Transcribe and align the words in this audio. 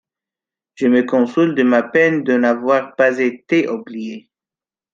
Je 0.73 0.87
me 0.87 1.03
console 1.03 1.53
de 1.53 1.61
ma 1.61 1.83
peine 1.83 2.23
de 2.23 2.35
n'avoir 2.35 2.95
pas 2.95 3.19
été 3.19 3.69
oublié. 3.69 4.31